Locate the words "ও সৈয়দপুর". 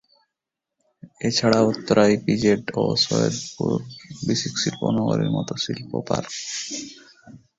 2.75-3.77